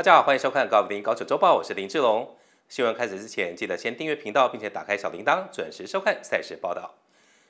[0.00, 2.34] 大家好，欢迎收看高林高手周报，我是林志龙。
[2.70, 6.94] 新闻开始之前，记得先订阅频道，并且打开小铃铛，准时收看赛事报道。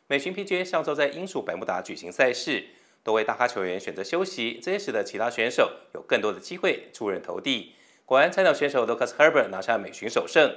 [0.09, 2.65] 美巡 PGA 上周在英属百慕达举行赛事，
[3.05, 7.77] 多位大咖球员选择休息，这也使得其他选手有更多的机会出人头地。
[8.05, 10.53] 果然，菜鸟选手 Lucas Herbert 拿下美巡首胜。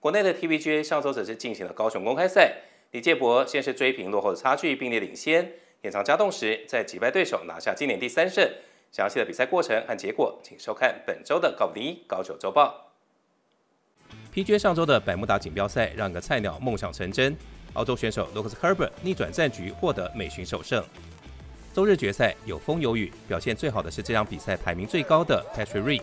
[0.00, 2.56] 国内的 TPGA 上周则是进行了高雄公开赛，
[2.90, 8.52] 李介博先是追平落后的差距，并列领先，延长加动时再击败对手，拿下今年第三胜。
[8.92, 12.92] 详细的比赛过程和结果，请收看本周的高屏高手周报。
[14.34, 17.34] PGA 上周的百慕达锦标赛让一个菜鸟梦想成真，
[17.72, 20.84] 澳洲选手 Lucas Herbert 逆转战局，获得美巡首胜。
[21.72, 26.02] 周日决赛有风有雨，表现最好的是这场比赛排名最高的 Patrick Reed。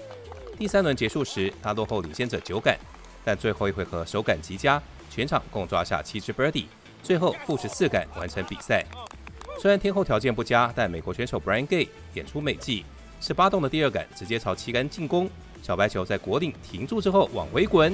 [0.58, 2.76] 第三轮结束时，他落后领先者九杆，
[3.24, 6.66] 但最后一回合手感极佳，全场共抓下七支 Birdie，
[7.04, 8.84] 最后负十四杆完成比赛。
[9.62, 12.86] 虽然天候条件不佳，但美国选手 Brian Gay 演出美技，
[13.20, 15.30] 十八洞的第二杆直接朝旗杆进攻，
[15.62, 17.94] 小白球在果岭停住之后往回滚，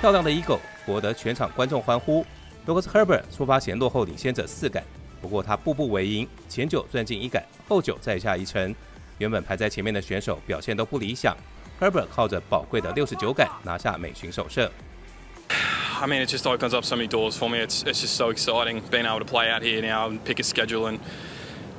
[0.00, 2.24] 漂亮的 Eagle 博得全场观众欢呼。
[2.66, 4.82] Lucas Herbert 出发前落后领先者四杆，
[5.20, 8.74] 不过他步步为营，前九钻进一杆，后九再下一城。
[9.18, 11.36] 原本排在前面的选手表现都不理想
[11.78, 14.66] ，Herbert 靠着宝贵的六十九杆拿下美巡首胜。
[16.01, 17.59] I mean, it just opens up so many doors for me.
[17.59, 20.43] It's it's just so exciting being able to play out here now and pick a
[20.43, 20.99] schedule and,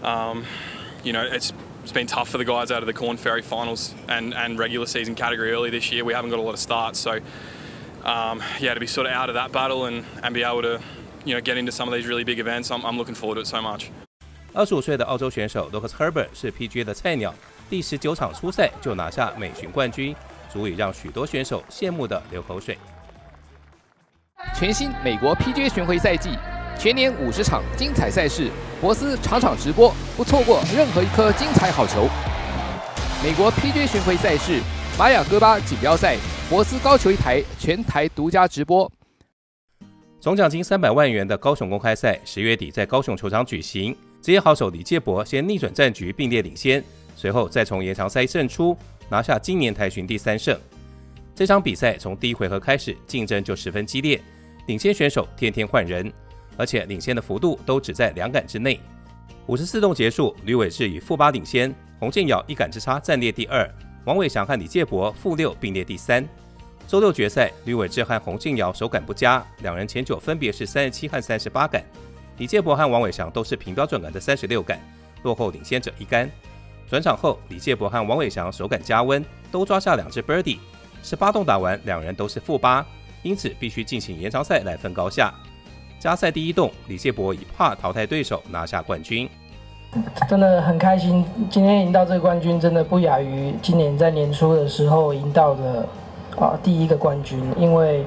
[0.03, 0.45] um,
[1.05, 3.95] you know, it's it's been tough for the guys out of the Corn Ferry finals
[4.09, 6.05] and and regular season category early this year.
[6.05, 7.21] We haven't got a lot of starts, so
[8.05, 10.81] um, yeah, to be sort of out of that battle and and be able to,
[11.25, 13.41] you know, get into some of these really big events, I'm I'm looking forward to
[13.43, 13.91] it so much.
[14.53, 17.35] 二十五岁的澳洲选手 Lucas Herbert 是 PGA 的菜鸟，
[17.71, 20.17] 第十九场出赛就拿下美巡冠军，
[20.53, 22.77] 足以让许多选手羡慕的流口水。
[24.56, 26.30] 全新美国 PGA 巡回赛季，
[26.78, 32.08] 全年五十场精彩赛事，博斯场场直播，不错过任何一颗精彩好球。
[33.24, 34.62] 美国 PGA 巡回赛事，
[34.98, 36.18] 玛雅戈巴锦标赛，
[36.52, 38.90] 博斯高球一台，全台独家直播。
[40.20, 43.96] 总奖金三百万元的高雄公开赛，十月底在高雄球场举行。
[44.22, 46.82] 职业好手李介博先逆转战局，并列领先，
[47.16, 48.78] 随后再从延长赛胜出，
[49.10, 50.58] 拿下今年台巡第三胜。
[51.36, 54.22] 这场比赛从第一回合开始，竞争就十分激烈。
[54.68, 56.12] 领先选手天天换人，
[56.58, 58.80] 而且领先的幅度都只在两杆之内。
[59.48, 63.70] 五十四洞结束，吕伟志以负八领先，洪建尧一杆之差暂列第二，
[64.06, 66.28] 王伟祥和李介博负六并列第三。
[66.88, 71.84] 周六决赛，吕伟志和洪建尧手感不佳，两人前九分别是三十七和三十八杆，
[72.38, 74.80] 李介博和王伟祥都是平标准杆的三十六杆，
[75.24, 76.30] 落后领先者一杆。
[76.90, 80.60] 转场后，李介博和王伟祥手感加温，都抓下两只 Birdie。
[81.02, 82.86] 十八洞打完，两人都是负八。
[83.24, 85.34] 因此必须进行延长赛来分高下。
[86.00, 89.30] 加赛第一洞，李谢博以怕淘汰对手拿下冠军，
[90.28, 91.26] 真的很开心。
[91.50, 95.88] 今天赢到这个冠军，真的不亚于今年在年初的时候赢到的
[96.38, 97.42] 啊第一个冠军。
[97.58, 98.06] 因为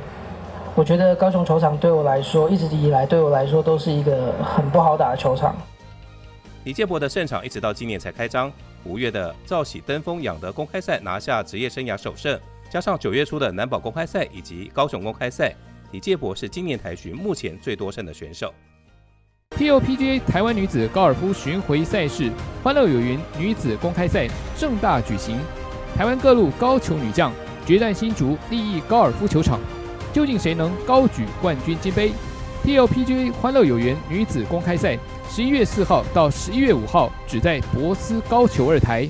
[0.74, 5.56] 我觉得高雄球场对我来说，一直以来对我来说都是一个很不好打的球场。
[6.64, 8.52] 李建博的胜场一直到今年才开张。
[8.84, 12.38] 五月的兆喜登峰养德公开赛拿下职业生涯首胜。
[12.68, 15.54] 加上九月初的南宝公开赛以及高雄公开赛，
[15.92, 18.52] 李介博是今年台巡目前最多胜的选手。
[19.56, 22.30] TOPGA 台湾女子高尔夫巡回赛事
[22.62, 25.38] 欢乐有云女子公开赛盛大举行，
[25.96, 27.32] 台湾各路高球女将
[27.64, 29.60] 决战新竹立益高尔夫球场，
[30.12, 32.12] 究竟谁能高举冠军金杯
[32.64, 34.98] ？TOPGA 欢乐有缘女子公开赛
[35.30, 39.08] 十一月四号到十一月五号，只在博斯高球二台。